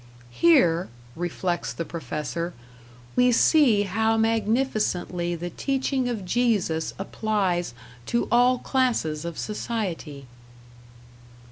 "Here," 0.31 0.89
reflects 1.15 1.73
the 1.73 1.85
professor, 1.85 2.55
"we 3.15 3.31
see 3.31 3.83
how 3.83 4.17
magnificently 4.17 5.35
the 5.35 5.51
teaching 5.51 6.09
of 6.09 6.25
Jesus 6.25 6.95
applies 6.97 7.75
to 8.07 8.27
all 8.31 8.57
classes 8.57 9.25
of 9.25 9.37
society!" 9.37 10.25